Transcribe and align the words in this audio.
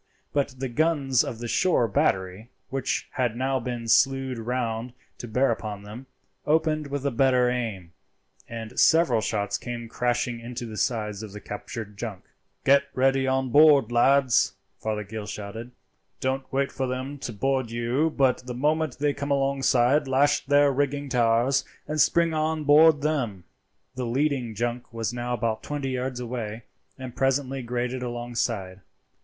But 0.33 0.55
the 0.57 0.67
guns 0.67 1.23
of 1.23 1.37
the 1.37 1.47
shore 1.47 1.87
battery, 1.87 2.49
which 2.71 3.07
had 3.11 3.35
now 3.35 3.59
been 3.59 3.87
slewed 3.87 4.39
round 4.39 4.93
to 5.19 5.27
bear 5.27 5.51
upon 5.51 5.83
them, 5.83 6.07
opened 6.43 6.87
with 6.87 7.05
a 7.05 7.11
better 7.11 7.51
aim, 7.51 7.93
and 8.49 8.79
several 8.79 9.21
shots 9.21 9.59
came 9.59 9.87
crashing 9.87 10.39
into 10.39 10.65
the 10.65 10.75
sides 10.75 11.21
of 11.21 11.33
the 11.33 11.39
captured 11.39 11.97
junk. 11.99 12.23
"Get 12.65 12.85
ready 12.95 13.25
to 13.25 13.41
board, 13.43 13.91
lads!" 13.91 14.53
Fothergill 14.79 15.27
shouted. 15.27 15.69
"Don't 16.19 16.51
wait 16.51 16.71
for 16.71 16.87
them 16.87 17.19
to 17.19 17.31
board 17.31 17.69
you, 17.69 18.09
but 18.09 18.47
the 18.47 18.55
moment 18.55 18.97
they 18.97 19.13
come 19.13 19.29
alongside 19.29 20.07
lash 20.07 20.43
their 20.47 20.71
rigging 20.71 21.09
to 21.09 21.19
ours 21.21 21.63
and 21.87 22.01
spring 22.01 22.33
on 22.33 22.63
board 22.63 23.01
them." 23.03 23.43
The 23.93 24.07
leading 24.07 24.55
junk 24.55 24.91
was 24.91 25.13
now 25.13 25.35
about 25.35 25.61
twenty 25.61 25.89
yards 25.91 26.19
away, 26.19 26.63
and 26.97 27.15
presently 27.15 27.61
grated 27.61 28.01
alongside. 28.01 28.81